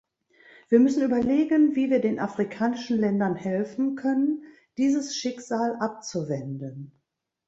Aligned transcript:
Wir 0.69 0.79
müssen 0.79 1.03
überlegen, 1.03 1.75
wie 1.75 1.91
wir 1.91 1.99
den 2.01 2.17
afrikanischen 2.19 2.97
Ländern 2.97 3.35
helfen 3.35 3.95
können, 3.95 4.45
dieses 4.79 5.15
Schicksal 5.15 5.75
abzuwenden. 5.79 6.99